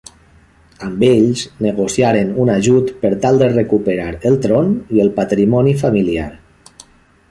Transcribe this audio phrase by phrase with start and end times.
[0.87, 6.31] Amb ells negociaren un ajut per tal de recuperar el tron i el patrimoni familiar.